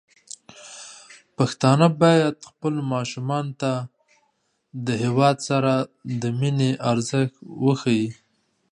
پښتانه 1.35 1.87
بايد 2.01 2.35
خپل 2.49 2.73
ماشومان 2.93 3.45
ته 3.61 3.71
د 4.85 4.87
هيواد 5.03 5.37
سره 5.49 5.73
د 6.21 6.23
مينې 6.39 6.69
ارزښت 6.91 7.35
وښيي. 7.63 8.07